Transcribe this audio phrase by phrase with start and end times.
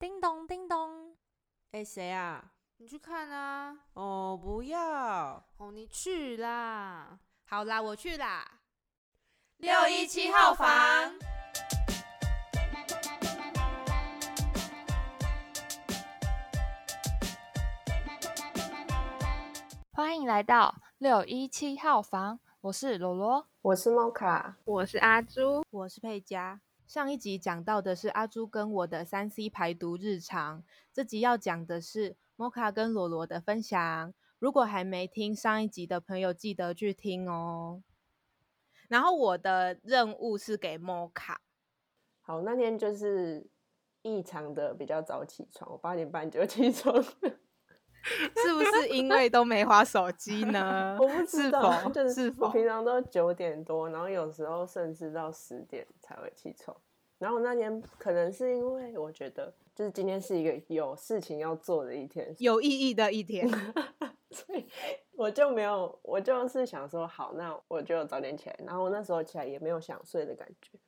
[0.00, 1.14] 叮咚叮咚，
[1.72, 2.52] 哎，谁啊？
[2.78, 3.76] 你去看啊！
[3.92, 5.44] 哦，不要！
[5.58, 7.18] 哦，你去啦！
[7.44, 8.60] 好啦，我去啦。
[9.58, 10.66] 六一七号房，
[19.92, 26.58] 欢迎来到六一七号房，我是罗罗，我是猫卡，我是阿朱，我是佩佳。
[26.90, 34.12] 上一集讲到的是阿朱跟我的三 C 排毒日常，这集要讲的是 Moka 跟罗罗的分享。
[34.40, 37.84] 如果还没听上一集的朋友，记得去听哦。
[38.88, 41.36] 然后我的任务是给 Moka。
[42.22, 43.46] 好，那天就是
[44.02, 46.92] 异常的比较早起床，我八点半就起床。
[48.42, 50.96] 是不是因为都没划手机呢？
[51.00, 56.76] 我不知道， 就是我平常都九点多，然后有时候甚至到十点才会起床。
[57.18, 63.46] 然后那天可能是因为我觉得，就是今天是一个有事情要做的一天，有意义的一天，
[64.30, 64.66] 所以
[65.12, 68.58] 我就没有，我就是想说，好，那我就早点起来。
[68.66, 70.78] 然后那时候起来也没有想睡的感觉。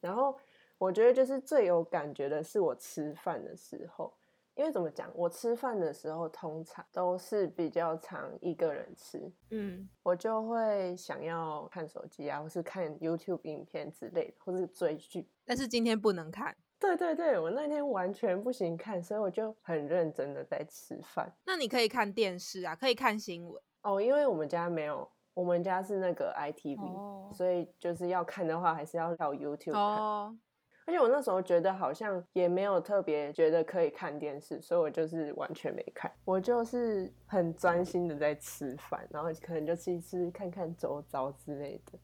[0.00, 0.38] 然后
[0.76, 4.12] 我觉得就是最有感觉的是我吃饭的时候。
[4.54, 15.26] 因为怎么讲，我吃饭的时候通常都是比较常一个人吃，嗯，我就会想要看手机啊，或是看 YouTube 影片之类的，或是追剧。
[15.44, 16.54] 但是今天不能看。
[16.78, 21.32] 对对对，我那天完全不行看，所以我就很认真的在吃饭。
[21.46, 30.38] 那你可以看电视啊，可以看新闻哦，因为我们家没有，我们家是那个 ITV，所以就是要看的话，还是要到 YouTube 看。
[30.84, 41.98] 而且我那时候觉得好像也没有特别觉得可以看电视，所以我就是完全没看，我就是很专心的在吃饭，然后可能就吃一吃看看周遭之类的，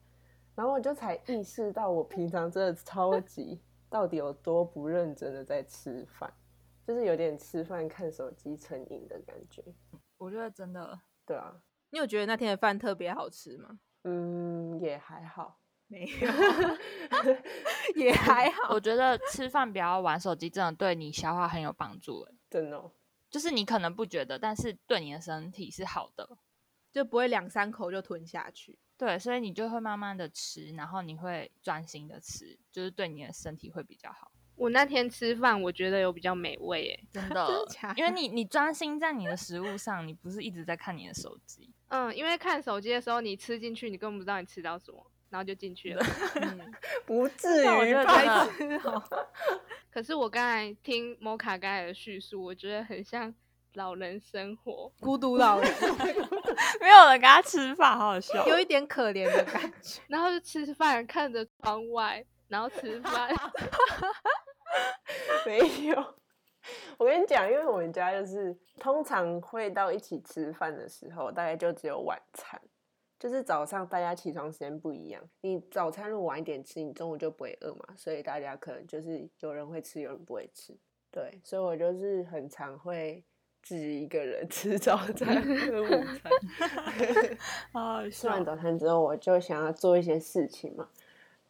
[0.55, 6.31] 然后我就才意识到我平常真的超级到底有多不认真的在吃饭，
[6.87, 9.61] 就是有点吃饭看手机成瘾的感觉。
[10.17, 11.53] 我觉得真的，对啊，
[11.89, 13.79] 你有觉得那天的饭特别好吃吗？
[14.03, 15.58] 嗯，也还好。
[15.89, 16.27] 没 有，
[18.01, 18.73] 也还好。
[18.73, 22.21] 我觉得吃饭不要玩手机，真的对你消化很有帮助。
[22.21, 22.91] 哎，真的，
[23.29, 26.37] 就是你可能不觉得，但是对你的身体是好的，
[26.91, 28.77] 就不会两三口就吞下去。
[28.97, 34.31] 对，所以你就会慢慢的吃，然后你会专心的吃，就是对你的身体会比较好。
[34.55, 41.73] 我那天吃饭，我觉得有比较美味，哎，真的， 因为你你专心在你的食物上，你不是一直在看你的手机。
[41.87, 45.09] 嗯，因为看手机的时候，你吃进去，你根本不知道你吃到什么。
[45.29, 46.03] 然后就进去了，
[47.05, 48.17] 不至于吧？
[49.91, 53.33] 可是我刚才听摩卡刚才的叙述，我觉得很像
[53.73, 55.71] 老人生活，孤独老人，
[56.81, 60.01] 没有人跟他吃饭，好好笑，有一点可怜的感觉。
[60.07, 63.29] 然后就吃饭，看着窗外，然后吃饭。
[65.45, 66.15] 没有，
[66.97, 72.59] 我跟你讲，因为我们家就是通常会到一起吃饭的时候，大概就只有晚餐。
[73.19, 80.73] 就是早上大家起床时间不一样，你早餐如果晚一点吃，你中午就不会饿嘛，所以大家可能就是有人会吃，有人不会吃。
[81.11, 83.21] 对，所以我就是很常会
[83.61, 86.31] 自己一个人 吃早餐和午餐。
[87.73, 90.87] 啊，吃完早餐之后，我就想要做一些事情嘛，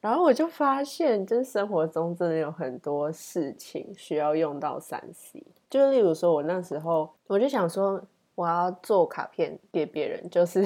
[0.01, 8.03] 然后我就发现，就是生活中真的有很多事情需要用到三 C，就例如说，我那时候我就想说。
[8.35, 10.65] 我要做卡片给别人，就是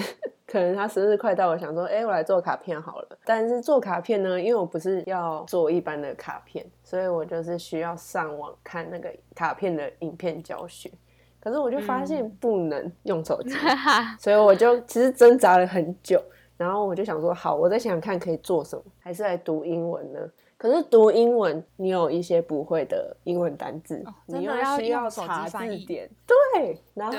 [0.54, 3.18] 可能他生日快到，我想说，哎，我来做卡片好了。
[3.26, 10.92] 但是做卡片呢，因为我不是要做一般的卡片，所以我就是需要上网看那个卡片的影片教学。
[11.40, 13.56] 可是我就发现不能用手机，
[14.20, 16.22] 所以我就其实挣扎了很久。
[16.56, 20.20] 然后我就想说，好，我再想想看可以做什么，还是来读英文呢？
[20.56, 26.08] 可是读英文，你有一些不会的英文单字，你又需要查字典。
[26.28, 27.18] 对，然后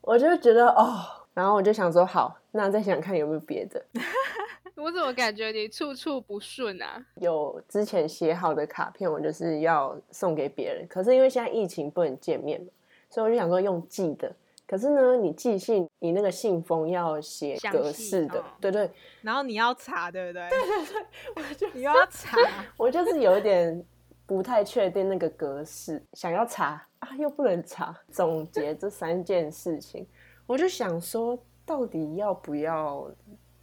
[0.00, 1.00] 我就觉得哦，
[1.34, 3.84] 然后我就想说，好，那再想看有没有别的。
[4.76, 7.04] 我怎么感觉你处处不顺啊？
[7.16, 12.68] 有之前写好的卡片，我就是要送给别人，可是因为现在疫情不能见面嘛，
[13.10, 14.34] 所以我就想说用寄的。
[14.66, 18.90] 可是呢，你寄信，你那个信封要写格式的，对对，
[19.20, 20.48] 然后你要查，对不对？
[20.48, 21.02] 对对对，
[21.36, 22.38] 我就你要查，
[22.78, 23.84] 我就是有一点
[24.24, 27.94] 不太确定那个格式，想要查啊，又不能查。
[28.10, 30.06] 总结这三件事情，
[30.46, 33.10] 我就想说，到底要不要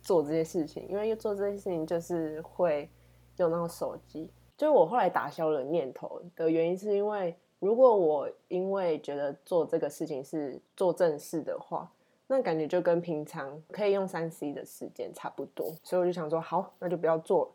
[0.01, 0.87] 做这些事情？
[0.87, 2.89] 因为做这些事情就是会
[3.37, 4.29] 用到手机。
[4.57, 7.35] 就是我后来打消了念头的原因，是因为。
[7.61, 11.91] 如果我因为觉得做这个事情是做正事的话，
[12.25, 17.51] 那感觉就跟平常可以用三 C 的时间差不多，所以我就想说，好，那就不要做了。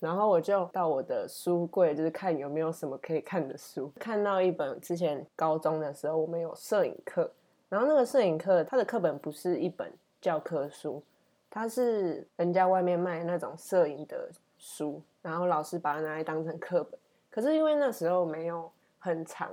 [0.00, 3.90] 然后我就到我的书柜，就是看有没有什么可以看的书。
[3.98, 7.32] 看到一本之前高中的时候我们有摄影课，
[7.72, 9.90] 然后那个摄影课它的课本不是一本
[10.20, 11.02] 教科书，
[11.48, 14.28] 它是人家外面卖那种摄影的
[14.58, 17.00] 书，然后老师把它拿来当成课本。
[17.30, 19.50] 可是因为那时候没有很长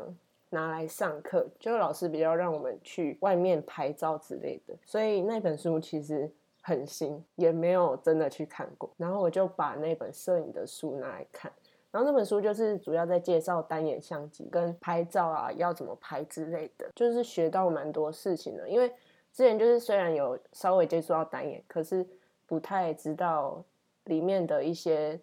[0.50, 6.30] 拿来上课，就老师比较让我们去外面拍照之类的，所以那本书其实
[6.62, 8.89] 很新，也没有真的去看过。
[8.98, 11.50] 然后我就把那本摄影的书拿来看，
[11.91, 18.69] 然后那本书就是主要在介绍单眼相机跟拍照啊要怎么拍之类的，就是学到蛮多事情的。
[18.69, 18.89] 因为
[19.31, 22.06] 之前就是虽然有稍微接触到单眼，可是
[22.45, 23.63] 不太知道
[24.06, 25.19] 里面的一些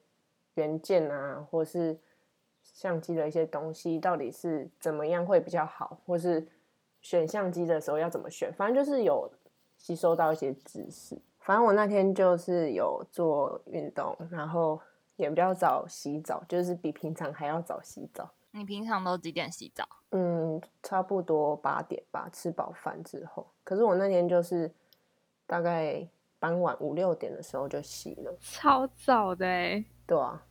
[0.55, 1.97] 元件啊，或是
[2.63, 6.47] 相机的一些东西到底是怎么样会比较好，或是
[7.01, 9.31] 选相机的时候要怎么选，反正就是有
[9.77, 11.17] 吸收到一些知识。
[11.39, 14.81] 反正我那天就是有做运动，然后
[15.17, 18.31] 也比较早洗澡，就是比平常还要早洗澡。
[18.53, 19.87] 你平常都几点洗澡？
[20.13, 23.47] 嗯，差不多八点吧，吃饱饭之后。
[23.65, 24.73] 可是我那天就是
[25.47, 26.07] 大概
[26.39, 30.43] 傍晚五六点的时候就洗了，超早的哎，对啊，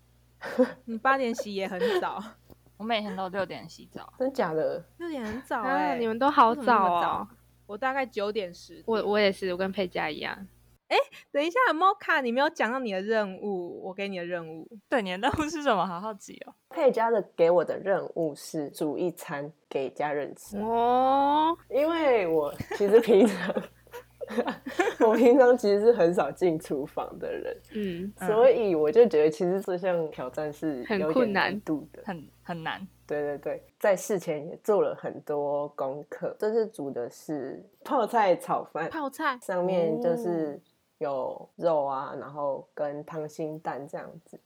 [0.85, 2.21] 你八点洗也很早，
[2.77, 4.13] 我每天都六点洗澡。
[4.19, 4.83] 真假的？
[4.97, 7.27] 六点很早啊，哎、你们都好早哦。
[7.65, 8.83] 我大概九点十。
[8.85, 10.47] 我我也是，我跟佩佳一样。
[11.31, 14.67] 等一下，Moka，你没有讲到你的任务，我给你的任务。
[14.87, 15.85] 对，你的任务是什么？
[15.85, 16.53] 好好奇哦。
[16.69, 23.63] 佩佳的给我的任务是煮一餐给家人吃，哦，因为我其实平常
[25.07, 32.01] 我平常其实是很少进厨房的人，嗯，嗯所以我就觉得其实这项挑战是很有点困难难度的。
[32.05, 32.87] 很很难。
[33.07, 36.35] 对对对，在事前也做了很多功课。
[36.39, 40.59] 这次煮的是泡菜炒饭，泡菜上面就哦是
[40.99, 44.39] 有肉啊，然后跟溏心蛋这样子，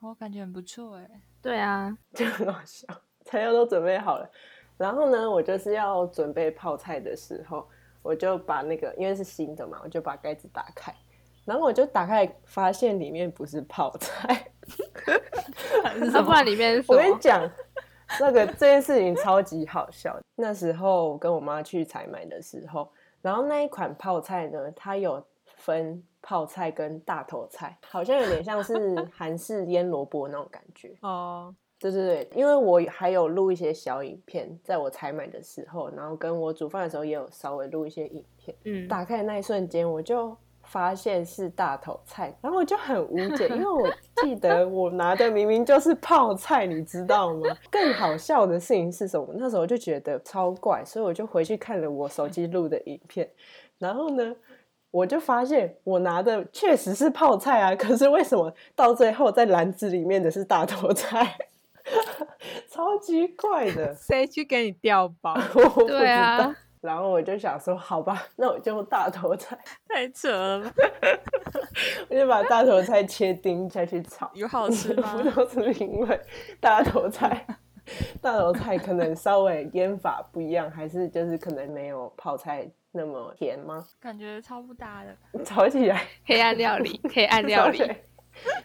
[0.00, 1.08] 我感觉很不错哎。
[1.40, 2.86] 对啊，就很好笑。
[3.24, 4.28] 材料都准备好了，
[4.76, 7.68] 然后呢，我就是要准备泡菜的时候，
[8.02, 10.92] 我就把那个因为是新的嘛，我就把盖子打开，
[11.44, 14.48] 然后我就打开发现里面不是泡菜。
[15.96, 17.18] 那不然里面是什 我跟你么？
[17.20, 17.48] 讲，
[18.18, 20.18] 那个这件事情超级好笑。
[20.34, 22.88] 那时候我跟我妈去采买的时候，
[23.20, 25.24] 然后那一款泡菜呢，它有
[25.62, 28.74] 分泡菜跟大头菜，好像有点像是
[29.14, 30.92] 韩式腌萝卜那种感觉。
[31.02, 38.56] 哦，对对对，因为我还有录一些小影片，在我采买的时候，然后跟我煮饭的时候也有稍微录一些影片。
[38.64, 43.88] 嗯，打开的那一瞬间，我就发现是大头菜，然后我就很无解，因为我
[44.22, 47.56] 记得我拿的明明就是泡菜，你知道吗？
[47.70, 49.32] 更好笑的事情是什么？
[49.36, 53.28] 那时候我就觉得超怪，所以我就回去看了我手机录的影片，
[53.78, 54.34] 然后呢，
[54.92, 61.36] 我就发现我拿的确实是泡菜啊，可是为什么到最后在篮子里面的是大头菜？
[62.70, 65.34] 超级怪的， 谁去给你调包？
[65.54, 66.54] 我不知对啊道。
[66.80, 69.58] 然后我就想说，好吧，那我就用大头菜。
[69.88, 70.72] 太扯了吧？
[72.10, 76.20] 我就把大头菜切丁下去炒，有好吃吗不知道是不是因为
[76.60, 77.46] 大头菜，
[78.22, 83.84] 大头菜可能稍微腌法不一样，还是就是可能没有泡菜那么甜吗？
[84.00, 85.16] 感觉超不搭的。
[85.44, 87.82] 炒起来 黑暗料理，黑暗料理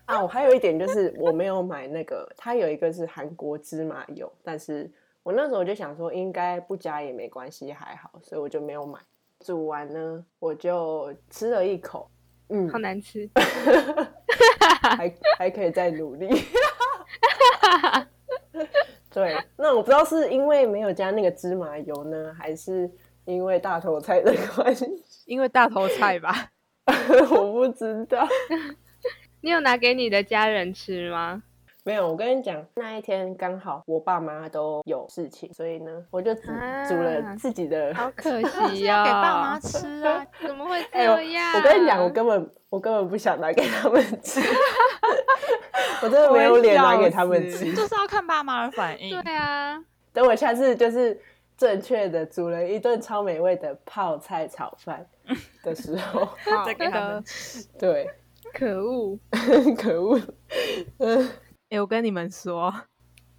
[0.06, 0.22] 啊！
[0.22, 4.90] 我还有一点就是我没有买那个，它有一个是韩国芝麻油，但是
[5.24, 9.00] 我那时候就想说应该不加也没关系，还好，所以我就没有买。
[9.40, 12.09] 煮完呢，我就吃了一口，
[12.50, 13.30] 嗯好，难吃。
[14.81, 16.30] 还还可以再努力。
[19.18, 22.88] 对，那我不知道是因为没有加那个芝麻油呢，还是
[23.26, 24.86] 因为大头菜的关系，
[25.26, 26.52] 因为大头菜吧。
[27.31, 28.28] 我不知道。
[29.42, 31.42] 你有拿给你的家人吃吗？
[31.87, 36.41] 没有，我跟你讲，那一天刚好我爸妈都有事情，所以呢，我就只
[36.89, 37.94] 煮了自己的。
[37.95, 40.27] 好可 惜呀哦，给爸妈吃啊！
[40.45, 40.99] 怎么会这
[41.31, 41.53] 样？
[41.56, 44.41] 我跟你讲，我根本我根本不想拿给他们吃，
[46.03, 47.73] 我真的没有脸拿给他们吃。
[47.73, 49.21] 就是要看爸妈的反应。
[49.21, 51.17] 对啊，等我下次就是
[51.56, 55.07] 正确的煮了一顿超美味的泡菜炒饭
[55.63, 56.27] 的时候，
[56.65, 58.09] 再给他们吃对，
[58.53, 59.17] 可恶，
[59.77, 60.19] 可恶，
[60.99, 61.29] 嗯，
[61.69, 62.71] 哎、我跟你们说，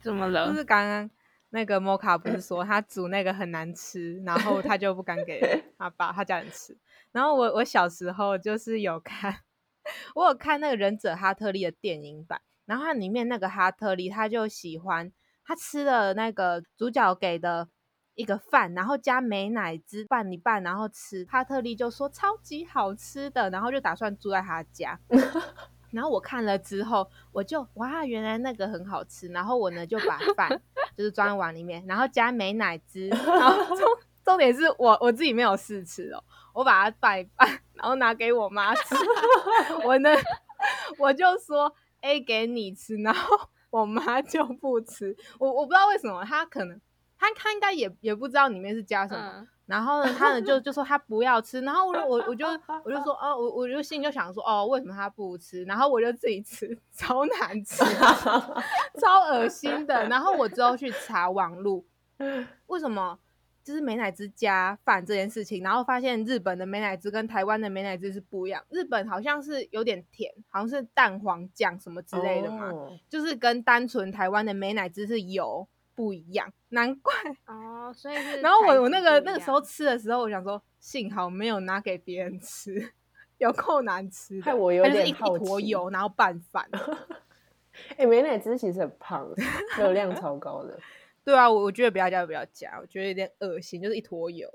[0.00, 0.49] 就 怎么了？
[0.49, 1.11] 就是刚刚
[1.50, 5.40] 那个摩卡不是说他煮那个很难吃，然后他就不敢给
[5.78, 6.76] 他爸他家人吃。
[7.12, 9.35] 然后我我小时候就是有看，
[10.14, 15.11] 我有看那个忍者哈特利的电影版，然后它里面那个哈特利他就喜欢
[15.42, 17.68] 他吃了那个主角给的
[18.14, 21.25] 一个饭，然后加美乃滋拌一拌，然后吃。
[21.25, 25.00] 哈特利就说超级好吃的，然后就打算住在他家。
[25.90, 29.28] 然后我看了之后，我就哇，原来那个很好吃。
[29.28, 30.49] 然后我呢就把 饭
[30.97, 33.09] 就是装在碗里面，然后加美乃滋。
[33.26, 33.87] 然后重
[34.25, 38.95] 重点是我我自己没有试吃哦，我把它拌一拌，然后拿给我妈吃。
[39.85, 40.11] 我呢
[40.99, 43.37] 我就说 A 给你吃，然后
[43.71, 45.16] 我妈就不吃。
[45.38, 46.80] 我我不知道为什么，她可能
[47.18, 49.32] 她她应该也也不知道里面是加什么。
[49.37, 52.46] 嗯，然后呢，他呢就 就说他不要吃，然后我就我我就
[52.84, 55.64] 我就说 哦，我我就心里就想说哦，为什么他不吃？
[55.64, 57.84] 然后我就自己吃，超难吃，
[59.00, 60.08] 超恶心的。
[60.08, 61.84] 然后我之后去查网路，
[62.68, 63.18] 为什么
[63.62, 77.12] 就是美乃滋加饭这件事情，然后发现日本的美乃滋跟台湾的美乃滋是不一样，日本好像是有点甜，好像是蛋黄酱什么之类的嘛，哦就是跟单纯台湾的美乃滋是油不一样，难怪。
[77.46, 78.40] 哦，所以是。
[78.40, 82.92] 然后我我那个那个时候，吃的时候，我想说，幸好没有拿给别人吃，
[83.38, 86.64] 有够难吃的，害我有点好奇坨油，然后拌饭。
[87.98, 89.28] 哎、美乃滋其实很胖，
[89.76, 90.78] 热量超高的。
[91.24, 94.48] 对啊，我我觉得不要加，不要加，我觉得有点恶心，就是一坨油。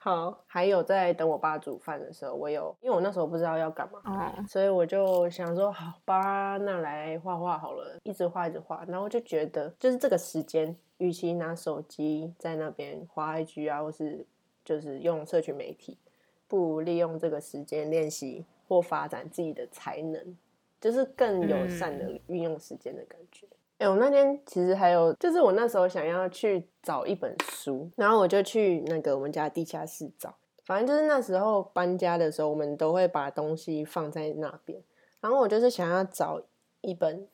[0.00, 14.24] 好，还有在等我爸煮饭的时候，我有，因为我那时候不知道要干嘛，哦，所以我就想说，好吧，那来画画好了，一直画一直画，然后就觉得，就是这个时间，与其拿手机在那边滑 IG 啊，或是
[14.64, 15.98] 就是用社群媒体，
[16.46, 20.36] 不如利用这个时间练习或发展自己的才能，
[20.80, 23.48] 就是更友善的运用时间的感觉。
[23.78, 30.34] 哎、我那天其实还有，就是我那时候想要去找一本书，然后我就去那个我们家地下室找。
[30.64, 34.82] 反正就是那时候搬家的时候，我们都会把东西放在那边。
[35.20, 36.42] 然后我就是想要找
[36.80, 37.26] 一本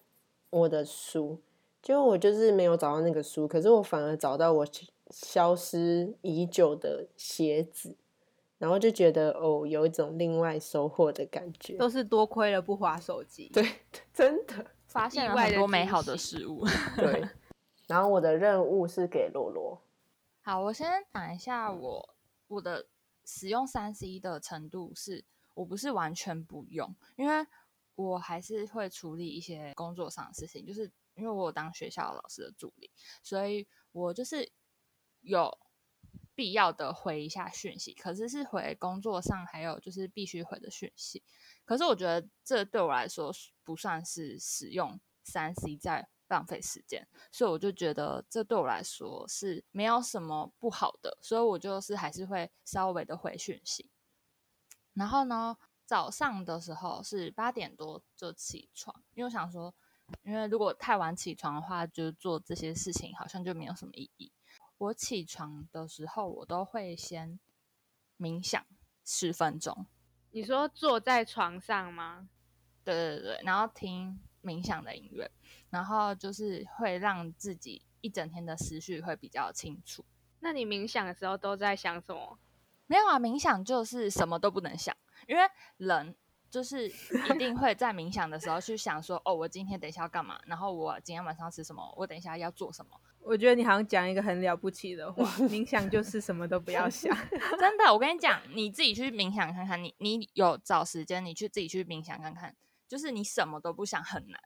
[0.50, 1.40] 我的书，
[1.82, 4.66] 结果我就是没有找到那个书，可是我反而找到我
[5.10, 7.96] 消失已久的鞋子，
[8.58, 11.76] 然后就觉得哦，有一种另外收获的感觉。
[11.76, 13.50] 都是多亏了不滑手机。
[13.52, 13.66] 对，
[14.14, 16.64] 真的发现了很多美好的事物。
[16.96, 17.28] 对。
[17.86, 19.78] 然后我的任务是给罗罗，
[20.40, 22.86] 好，我先讲一下我我的
[23.26, 25.22] 使用三 C 的程度是，
[25.52, 27.46] 我不是完全不用，因为
[27.94, 32.90] 我还是会处理一些工作上的事情，就是因为我有当学校老师的助理，
[33.22, 34.50] 所以我就是
[35.20, 35.58] 有
[36.34, 41.22] 必要的回一下讯息，可是是回工作上还有就是必须回的讯息。
[41.64, 53.90] 可是我觉得这对我来说不算是使用三 C 在浪费时间，所以我就觉得这对我来说是没有什么不好的，所以我就是还是会稍微的回讯息。
[54.94, 55.56] 然后呢，
[55.86, 59.74] 早上的时候是八点多就起床，因为我想说，
[60.22, 64.32] 因为如果太晚起床的话，就做这些事情好像就没有什么意义。
[64.78, 67.38] 我起床的时候，我都会先
[68.18, 68.66] 冥想
[69.04, 69.86] 十分钟，
[70.34, 72.28] 你说坐在床上吗？
[72.82, 75.30] 对对对，然后听冥想的音乐，
[75.70, 80.04] 然后就是会让自己一整天的思绪会比较清楚。
[80.40, 82.36] 那你冥想的时候都在想什么？
[82.88, 84.96] 没有啊，冥想就是什么都不能想，
[85.28, 85.42] 因为
[85.76, 86.16] 人
[86.50, 93.00] 就是一定会在冥想的时候去想说，哦，我今天等一下要干嘛，然后我今天晚上吃什么，我等一下要做什么。
[93.24, 97.16] 我觉得你好像讲一个很了不起的话， 冥想就是什么都不要想。
[97.58, 102.54] 真的，我跟你讲，你自己去冥想看看，你你有找时间，你去自己去冥想看看，
[102.86, 104.38] 就是你什么都不想很难，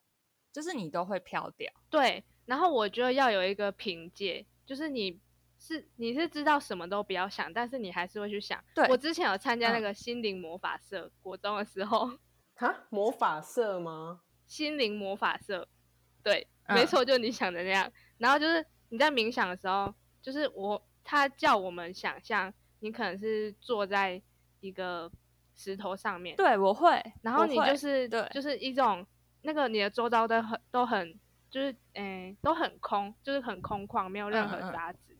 [0.52, 1.72] 就是你都会飘掉。
[1.90, 5.18] 对，然后我觉得要有一个凭借，就是你
[5.58, 8.62] 是你是知道什么都不要想，但是你还是会去想。
[8.74, 12.18] 对我之前有参加那嗯个心灵魔法社，国中的时候，
[12.54, 14.20] 哈，魔法社吗？
[14.46, 15.68] 心灵魔法社，
[16.22, 17.92] 对，没嗯错，就你想的那样。
[18.18, 24.20] 然后就是你在冥想的时候，就是我他叫我们想象，你可能是坐在
[24.60, 25.10] 一个
[25.54, 29.06] 石头上面，对，我会，然后你就是对就是一种
[29.42, 31.18] 那个你的周遭都很都很
[31.50, 35.16] 就是诶、都很空，就是很空旷，没有任何嗯嗯嗯杂质，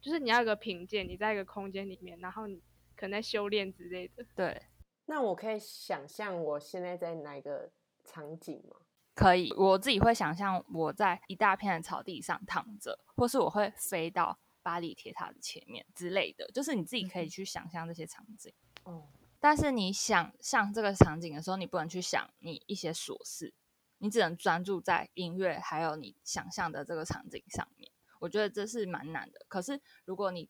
[0.00, 2.60] 就是你要有个凭借，你在一个空间里面，然后你
[2.94, 4.24] 可能在修炼之类的。
[4.34, 4.62] 对，
[5.06, 7.70] 那我可以想象我现在在哪一个
[8.04, 8.76] 场景吗？
[9.14, 18.52] 可以，我自己会想象我在一大片的草地上躺着，或是我会飞到巴黎铁塔的前面之类的，就是你自己可以去想象这些场景。
[18.84, 19.06] 哦，
[19.38, 23.52] 但是你想象这个场景的时候，你不能去想你一些琐事，
[23.98, 27.90] 你只能专注在音乐还有你想象的这个场景上面。
[28.18, 29.44] 我觉得这是蛮难的。
[29.48, 30.48] 可是如果你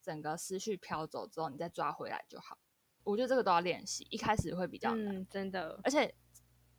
[0.00, 2.58] 整个思绪飘走之后，你再抓回来就好。
[3.04, 5.16] 我觉得这个都要练习，一开始会比较难。
[5.16, 6.14] 嗯，真的，而且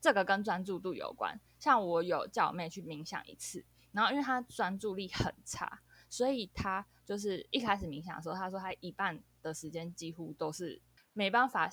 [0.01, 1.39] 这个跟专注度有关。
[1.59, 10.81] 像我有叫我妹去冥想一次，然后因为她专注力很差，所以她就是一开始冥想的时候，她说她一半的时间几乎都是
[11.13, 11.69] 没办法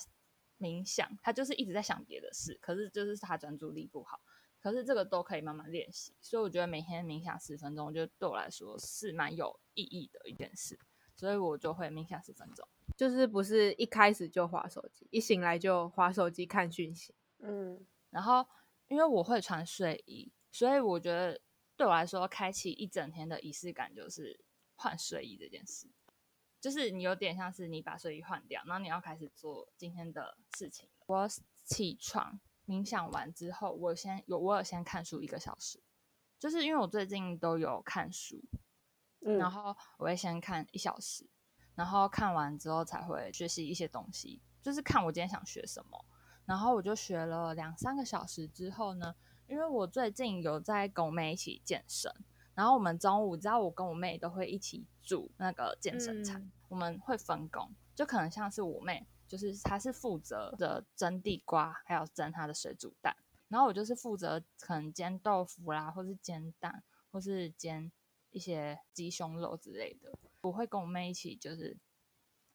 [0.59, 4.21] 冥想，她就是一直在想别的事，可是就是她专注力不好。
[4.61, 10.77] 可是这个都可以慢慢练习，所以我觉得每天冥想十分钟，就对我来说是蛮有意义的一件事，
[11.15, 12.67] 所以我就会冥想十分钟。
[12.97, 17.15] 就是不是一开始就划手机，一醒来就划手机看讯息。
[17.39, 17.79] 嗯，
[18.09, 18.45] 然后
[18.87, 21.39] 因为我会穿睡衣，所以我觉得
[21.75, 24.43] 对我来说，开启一整天的仪式感就是
[24.75, 25.87] 换睡衣这件事，
[26.59, 31.05] 就是你有点像是你把睡衣换掉，然后你要开始做今天的事情了。
[31.05, 31.27] 我
[31.63, 35.81] 起床冥想完之后，我先有我有先看书一个小时，
[36.39, 38.41] 就是因为我最近都有看书，
[39.21, 41.29] 嗯然后我会先看一小时，
[41.75, 46.05] 然后看完之后才会学习一些东西，就是看我今天想学什么。
[46.49, 49.13] 然后我就学了两三个小时之后呢，
[49.45, 52.11] 因为我最近有在跟我妹一起健身，
[52.55, 63.15] 然后我们中午，只要我跟我妹都会一起煮那个健身餐，嗯我们会分工，就可能像是我妹，就是她是负责的蒸地瓜，还有蒸她的水煮蛋，
[63.47, 67.91] 然后我就是负责可能煎豆腐啦，或是煎蛋，或是煎
[68.31, 70.11] 一些鸡胸肉之类的。
[70.41, 71.77] 我会跟我妹一起就是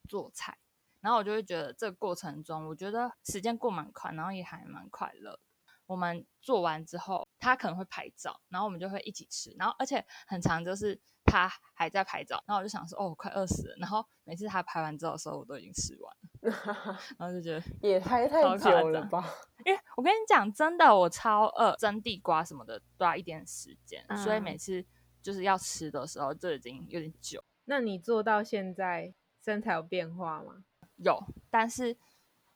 [0.08, 0.58] 做菜，
[1.04, 5.38] 然后我就会觉得这个过程中，我觉得时间过蛮快，然后也还蛮快乐。
[5.84, 13.76] 我们做完之后，他可能会拍照，然后我们就会一起吃，然后而且很长就是他还在拍照，然后我就想说，哦，我快饿死了。
[13.78, 19.30] 然后每次他拍完照的时候，我都已经吃完了， 然后就觉得 也拍太久了吧？
[19.66, 24.82] 因为我跟你讲，真的，我超饿，蒸地瓜什么的都要一点时间，所以嗯每次
[25.22, 27.44] 就是要吃的时候就已经有点久。
[27.66, 29.12] 那你做到现在
[29.44, 30.64] 身材有变化吗？
[30.96, 31.96] 有，但是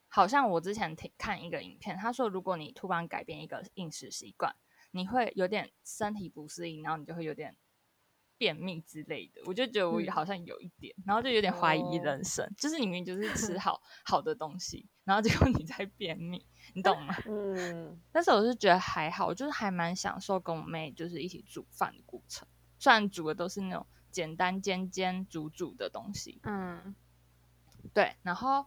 [0.09, 4.55] 好像我之前听看一个影片，他说如果你突然改变一个饮食习惯，
[4.93, 7.57] 你会有点身体不适应，然后你就会有点
[8.39, 9.43] 便秘之类的。
[9.45, 10.11] 我就觉得我嗯。
[10.11, 12.03] 好像有一点，然后就有点怀疑哦。
[12.05, 17.15] 人生，就是你明明就是吃 好好的东西，然后结果你在便秘，你懂吗？
[17.27, 22.47] 嗯，但是我是觉得还好，我就是还蛮享受跟我妹就是一起煮饭的过程，
[22.79, 26.95] 虽然煮的都是那种简单煎煎煮煮的东西，嗯，
[27.95, 28.67] 对，然后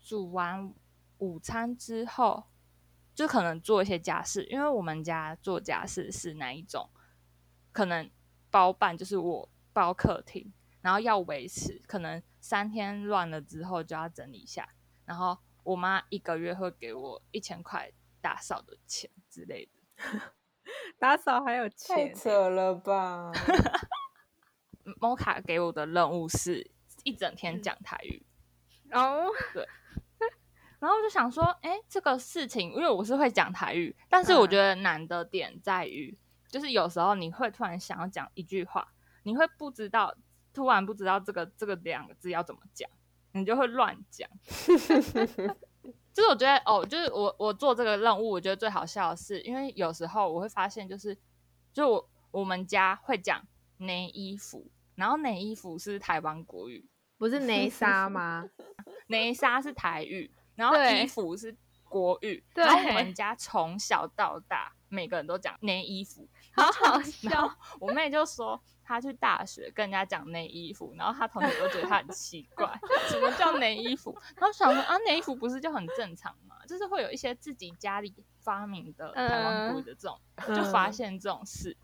[0.00, 0.72] 煮完
[1.18, 2.44] 午餐之后，
[3.14, 6.88] 就可能做一些家事，因为我们家做家事是哪一种，
[7.72, 8.10] 可能
[8.50, 14.68] 包办就是我包客厅，然后要维持，可能三天乱了之后就要整理一下，
[15.04, 17.90] 然后我妈一个月会给我一千块
[18.20, 19.80] 打扫的钱之类的。
[20.98, 23.30] 打扫还有钱太钱，扯了吧？
[25.00, 26.70] 摩卡给我的任务是
[27.04, 28.24] 一整天嗯讲台语，
[28.92, 29.66] 哦，对。
[30.78, 40.12] 然后我就想说，哎，这个事情，因为我是会讲台语，但是我觉得难的点在于，就是有时候你会突然想要讲一句话，你会不知道，
[40.52, 42.90] 突然不知道这个这个两个字要怎么讲，
[43.30, 44.28] 你就会乱讲。
[46.12, 51.16] 就是我觉得哦，就是我我做这个任务，我觉得最好笑的是，因为有时候我会发现，就是
[51.72, 53.40] 就我我们家会讲
[53.78, 56.84] 内衣服，然后内衣服是台湾国语，
[57.22, 58.44] 不是 内莎吗？
[59.06, 61.54] 内纱是台语，然后对衣服是
[61.88, 67.54] 国语，对然后我们家从小到大每个人都讲内衣服，好好然笑后。
[67.78, 72.66] 我妹就说她去大学跟人家讲内衣服，然后她同学都觉得她很奇怪，
[73.08, 74.12] 什么叫内衣服？
[74.34, 76.56] 然后想说啊，内衣服不是就很正常吗？
[76.66, 81.76] 就是会有一些自己家里发明的台湾国语的这种，就发嗯现这种事。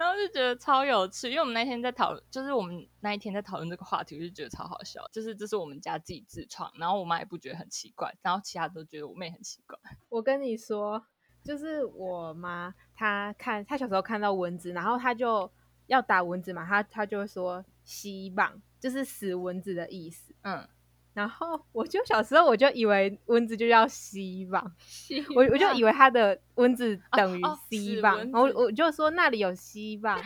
[0.00, 5.06] 然后就觉得超有趣，因为我们那天在讨论，就是我们那一天在讨论这个话题，我就觉得超好笑。
[5.12, 9.78] 就是这是我们家自己自创，然后我妈也不觉得很奇怪，然后其他都觉得我妹很奇怪。
[10.08, 11.04] 我跟你说，
[11.44, 15.52] 就是我妈，她看她小时候看到蚊子，然后她就
[15.86, 20.34] 要打蚊子嘛，她她就会说“吸棒”，就是死蚊子的意思。
[20.44, 20.66] 嗯，
[21.12, 24.62] 然后我就小时候我就以为蚊子就叫吸棒，
[25.34, 30.20] 我我就以为它的蚊子等于哦吸棒，死蚊然后我就说那里有吸棒，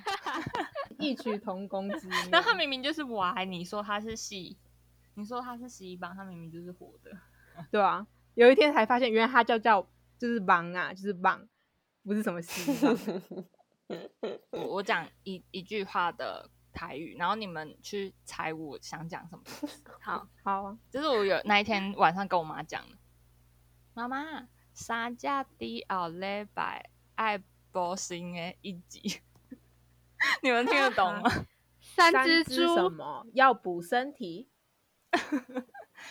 [1.00, 2.18] 异曲同工之 妙。
[2.30, 4.56] 那它明明就是歪，你说它是细，
[5.14, 7.10] 你说它是西帮，她明明就是活的。
[7.70, 9.86] 对啊，有一天才发现原来它叫叫
[10.18, 11.40] 就是棒啊，就是棒，
[12.04, 12.96] 不是什么吸棒。
[14.50, 19.44] 我我讲一一句话的台语，然后你们去猜我想讲什么。
[20.02, 22.96] 好，好啊，就是我有那一天晚上跟我妈讲的，
[23.94, 29.20] 妈妈，三只猪后礼拜爱播新的一集，
[30.42, 31.30] 你们听得懂吗？
[31.80, 34.48] 三 三只猪什，么要补身体？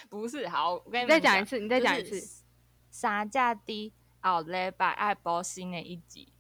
[0.10, 2.44] 不是，好，我跟你你再们讲一次你再讲一次。
[2.90, 6.32] 三只猪后礼拜爱播新的一集，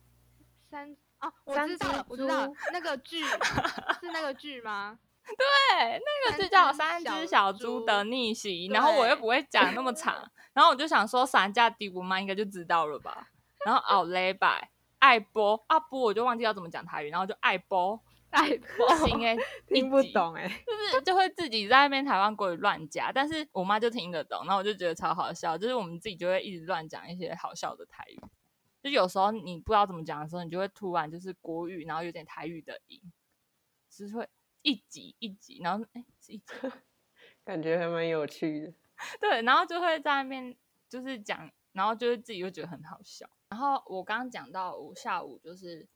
[0.69, 3.23] 三哦，我知道了，我知道那个剧
[4.01, 4.99] 是那个剧吗？
[5.25, 13.29] 对，那个就叫三三只只小小猪猪的逆袭，然后我又不会讲那么长， 然后我就想说散架迪我妈应该就知道了吧。
[13.65, 17.97] 然后奥雷拜爱波啊波，我就忘记要怎么讲台语，然后就爱波
[18.31, 28.19] 爱不行哎，听不懂哎、就是就会自己在那边台湾国语乱加，但是我妈就听得懂，然后我就觉得超好笑，就是我们自己就会一直乱讲一些好笑的台语，
[28.83, 33.01] 就有时候你不知道怎么讲的时候，你就会突然就是国语，然后有点台语的音，
[33.89, 34.27] 就是会
[34.61, 36.45] 一集一集，然后哎是一集，
[37.45, 38.73] 感觉还蛮有趣的。
[39.21, 40.53] 对，然后就会在那边
[40.89, 43.29] 就是讲，然后就是自己就觉得很好笑。
[43.47, 45.87] 然后我刚刚讲到我下午就是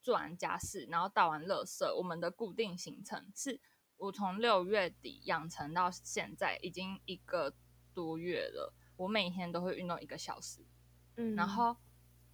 [0.00, 3.60] 做完家事，然后倒完垃圾，我们的固定行程是
[3.96, 7.52] 我从六月底养成到现在已经一个
[7.92, 10.64] 多月了，我每天都会运动一个小时。
[11.16, 11.76] 嗯然后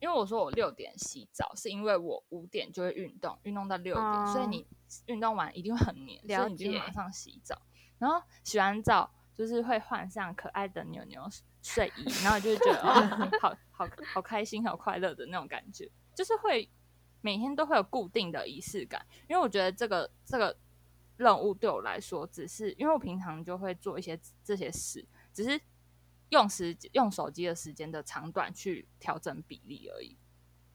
[0.05, 4.67] 因为我说我六点洗澡，是因为我五点就会运动，运动到六点，所以哦你
[5.07, 7.59] 运动完一定会很黏，所了以你就会马上洗澡。
[7.99, 11.27] 然后洗完澡就是会换上可爱的牛牛
[11.63, 16.69] 睡衣，然后就会觉得哦，好 好好开心、好快乐的那种感觉，就是会
[17.23, 19.07] 每天都会有固定的仪式感。
[19.27, 20.55] 因为我觉得这个这个
[21.17, 25.59] 任务对我来说，只是因为我平常就会做一些这些事，只是
[26.35, 30.17] 用时用手机的时间的长短去调整比例而已。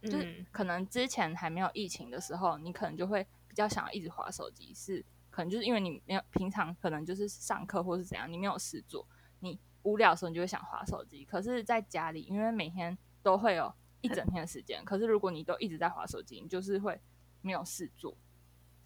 [0.01, 9.05] 就是嗯可能之前还没有疫情的时候，你可能就会比较想要一直划手机，是可能就是因为你没有平常可能就是上课或是怎样，你没有事做，
[9.41, 11.25] 你无聊的时候你就会想划手机。
[11.25, 16.97] 可是在家里，因为每天都会有一整天的时间，可是如果你都一直在划手机，你就是会
[17.41, 18.15] 没有事做，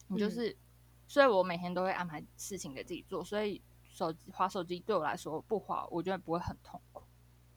[0.08, 0.58] 你就嗯是，
[1.08, 3.62] 所以我每天都会安排事情给自己做，所以
[3.94, 7.04] 手机划手机对我来说不划，我觉得不会很痛苦。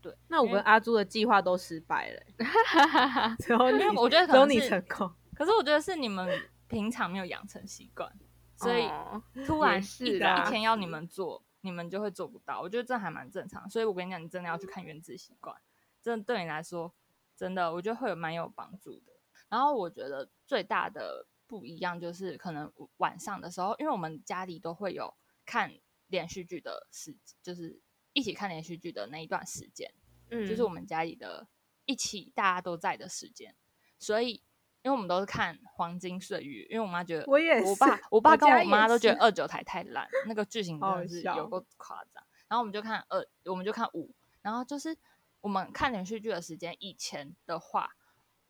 [0.00, 5.10] 对，那我跟阿朱的计划都失败了欸、 只有你，因为我觉得可只有你成功。
[5.34, 6.28] 可是我觉得是你们
[6.68, 8.10] 平常没有养成习惯，
[8.54, 12.60] 所以哦突然也一天要你们做，你们就会做不到。
[12.60, 13.68] 我觉得这还蛮正常。
[13.68, 15.56] 所以我跟你讲，你真的要去看《原子习惯》，
[16.02, 16.94] 真的对你来说，
[17.34, 19.12] 真的我觉得会有蛮有帮助的。
[19.48, 25.12] 然后我觉得最大的不一样就是，可能晚上的时候，因为我们家里都会有
[25.44, 25.72] 看
[26.08, 27.80] 连续剧的时，就是
[28.12, 29.92] 一起看连续剧的那一段时间。
[30.30, 31.46] 嗯，就是我们家里的
[31.84, 33.54] 一起大家都在的时间，
[33.98, 34.42] 所以
[34.82, 42.24] 因为我们都是看黄金岁月，因为我妈觉得我也我爸我爸跟我妈都觉得二九台太烂，那个剧情真的是有够夸张。
[42.48, 44.96] 然后我们就看二，我们就看五，然后就是
[45.40, 47.96] 我们看连续剧的时间，以前的话，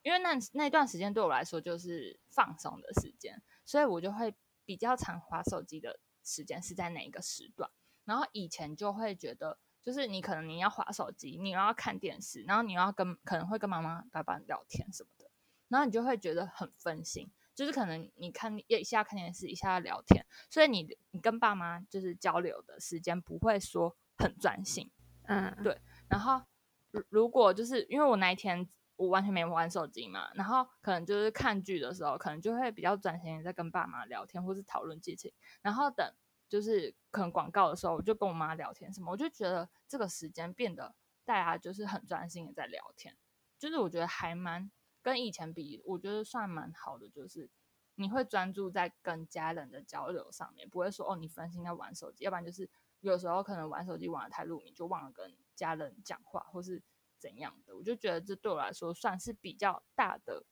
[0.02, 7.70] 因为那那段时间对我来说就是放松的时间，所以我就会比较常划手机的时间是在哪一个时段。
[8.04, 15.30] 然后以前就会觉得，就是你可能你要划手机，你又要看电视，然后你又要跟可能会跟妈妈、爸爸聊天什么的，
[15.68, 17.30] 然后你就会觉得很分心。
[17.54, 24.90] 就是可能你看一下看电视，一下聊天，所以你你跟爸妈就是交流的时间不会说很专心。
[25.22, 26.42] 嗯对然后
[26.90, 35.32] 如如果就是因为我那一天我完全没玩手机嘛，然后可能就是看剧的时候，可能就会比较专心在跟爸妈聊天或是讨论剧情，
[35.62, 36.14] 然后等
[36.48, 43.16] 就是可能广告的时候，我就跟我妈聊天什么，我就觉得这个时间变得大家就是很专心的在聊天，
[43.58, 44.70] 就是我觉得还蛮
[45.02, 47.50] 跟以前比，我觉得算蛮好的，就是
[47.96, 56.82] 你会专注在跟家人的交流上面，不会说哦你分心在玩手机，要不然就是有时候可能玩手机玩的太入迷，就忘了跟家人讲话或是
[57.18, 57.76] 怎样的。
[57.76, 60.44] 我就觉得这对我来说算是比较大的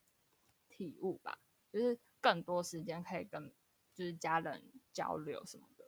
[0.69, 1.39] 体悟吧，
[1.73, 3.53] 就是更多时间可以跟
[3.95, 5.85] 就是家人交流什么的。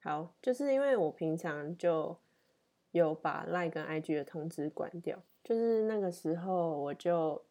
[0.00, 2.18] 好，就是因为我平常就
[2.90, 7.44] 有把 Line 跟 IG 的通知关掉，就是那个时候我就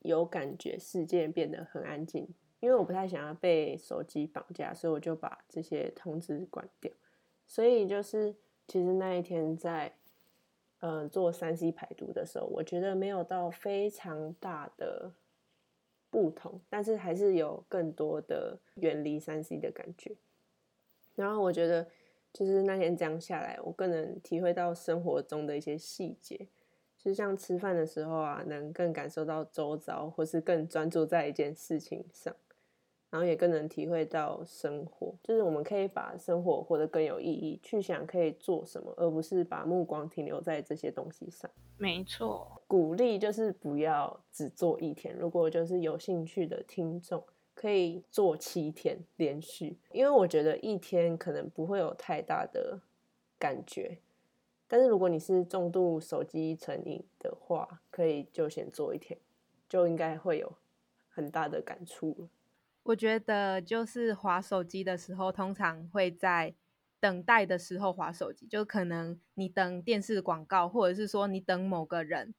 [0.00, 6.90] 有感觉世界变得很安静，因为我不太想要被手机绑架，所以我就把这些通知关掉。
[7.46, 9.97] 所以就是其实那一天在
[10.80, 15.12] 呃做三 C 排毒的时候，我觉得没有到非常大的
[16.10, 20.16] 不同，但是还是有更多的远离三 C 的感觉。
[21.14, 21.86] 然后我觉得，
[22.32, 26.46] 就是那天这样下来，我更能体会到生活中的一些细节，
[26.96, 32.34] 就像吃饭的时候啊，能更感受到周遭，或是更专注在一件事情上，
[33.10, 41.50] 然后也更能体会到生活，就是我们可以把生活活得更有意义，去想可以做什么，而不是把目光停留在这些东西上。
[41.76, 47.22] 没错，鼓励就是不要只做一天，如果就是有兴趣的听众。
[47.60, 52.80] 可以做七天连续，因为我觉得一天可能不会有太大的
[53.36, 53.98] 感觉，
[54.68, 59.18] 但是如果你是重度手机成瘾的话，可以就先做一天，
[59.68, 60.52] 就应该会有
[61.08, 62.28] 很大的感触了。
[62.88, 66.54] 我觉得就是划手机的时候，通常会在
[66.98, 72.34] 等待的时候划手机，就可能你等电视广告，或者是说你等某个人，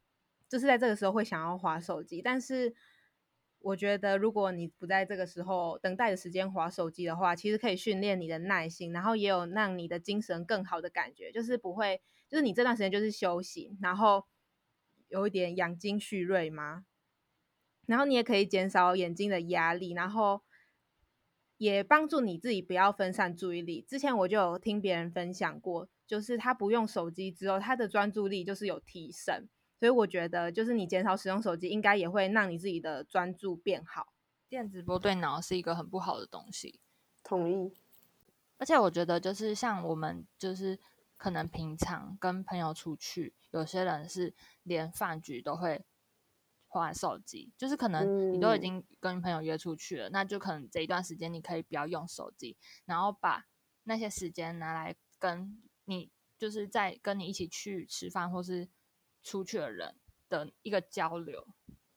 [0.48, 2.20] 就是在这个时候会想要划手机。
[2.20, 2.74] 但是
[3.60, 14.26] 我觉得，如果你不在这个时候等待的时间划手机的话，其实可以训练你的耐心，然后也有让你的精神更好的感觉，就是不会，就是你这段时间就是休息，然后
[15.10, 16.86] 有一点养精蓄锐嘛。
[17.90, 20.44] 然后你也可以减少眼睛的压力，然后
[21.58, 23.82] 也帮助你自己不要分散注意力。
[23.82, 29.50] 之前我就有听别人分享过，就是他不用手机之后，他的专注力就是有提升。
[29.80, 34.14] 所以我觉得，就是你减少使用手机，应该也会让你自己的专注变好。
[34.48, 36.80] 电子波对脑是一个很不好的东西，
[37.24, 37.74] 同意。
[38.60, 40.78] 而且我觉得，就是像我们，就是
[41.18, 45.84] 可能平常跟朋友出去，有些人是连饭局都会
[46.78, 52.56] 玩手机，就是可能你都已经跟朋友约出去了，那就可能这一段时间你可以不要用手机，
[52.86, 53.46] 然后把
[53.86, 58.70] 那些时间拿来跟你，就是在跟你一起去吃饭或是。
[59.22, 59.94] 出去的人
[60.30, 61.46] 的一个交流，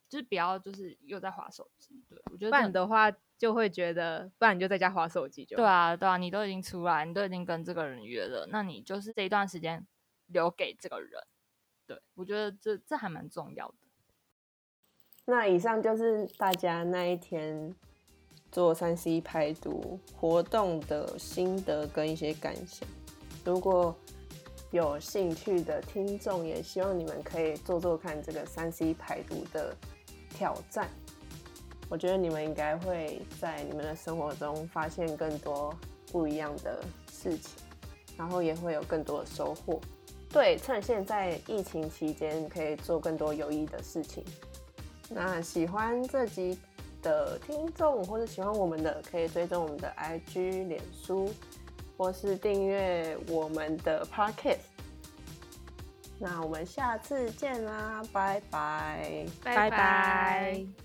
[0.08, 2.02] 就是不要就是又在划手机。
[2.08, 3.08] 对我觉得不然的话
[3.38, 5.56] 就会觉得，不然你就在家划手机就。
[5.56, 9.86] 对啊，对啊，你都已经出来，你都已经跟这个人约了，那你就是这一段时间
[10.26, 11.22] 留给这个人。
[11.86, 13.76] 对我觉得这这还蛮重要的。
[15.32, 17.74] 那以上就是大家那一天
[18.50, 22.86] 做三 C 排毒活动的心得跟一些感想。
[23.42, 23.96] 如果
[24.72, 29.74] 有兴趣的听众，也希望你们可以做做看这个三 C 排毒的
[30.28, 30.86] 挑战。
[31.88, 35.74] 我觉得你们应该会在你们的生活中发现更多
[36.12, 37.52] 不一样的事情，
[38.18, 39.80] 然后也会有更多的收获。
[40.28, 44.22] 对，趁现在疫情期间，可以做更多有益的事情。
[45.14, 46.58] 那喜欢这集
[47.02, 51.32] 的听众，或者喜欢我们的，可以追踪我们的 IG、脸书。
[51.98, 54.56] 或是订阅我们的 podcast，
[56.18, 60.81] 那我们下次见啦，拜拜，拜拜。